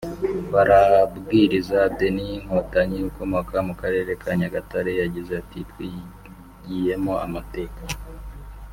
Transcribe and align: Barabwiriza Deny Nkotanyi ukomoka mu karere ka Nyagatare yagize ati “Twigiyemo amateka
Barabwiriza 0.53 1.79
Deny 1.97 2.29
Nkotanyi 2.45 2.99
ukomoka 3.09 3.55
mu 3.67 3.73
karere 3.81 4.11
ka 4.21 4.31
Nyagatare 4.39 4.91
yagize 5.01 5.31
ati 5.41 5.59
“Twigiyemo 5.69 7.13
amateka 7.25 7.83